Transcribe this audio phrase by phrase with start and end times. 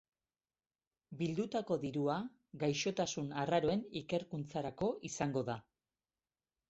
[1.17, 2.15] Bildutako dirua
[2.63, 5.59] gaixotasun arraroen ikerkuntzarako izango da.